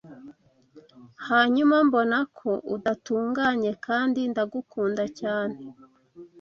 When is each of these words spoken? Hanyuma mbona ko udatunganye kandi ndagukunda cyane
Hanyuma 1.27 1.75
mbona 1.87 2.17
ko 2.37 2.51
udatunganye 2.75 3.71
kandi 3.85 4.19
ndagukunda 4.31 5.03
cyane 5.19 5.57